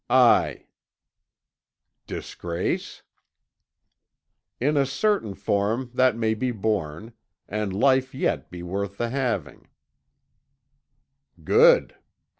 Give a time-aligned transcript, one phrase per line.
[0.09, 0.65] "Aye."
[2.07, 3.03] "Disgrace?"
[4.59, 7.13] "In a certain form that may be borne,
[7.47, 9.67] and life yet be worth the having."
[11.43, 11.97] "Good.